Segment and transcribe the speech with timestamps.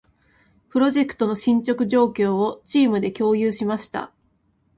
[0.69, 4.11] プロジェクトの進捗状況を、チームで共有しました。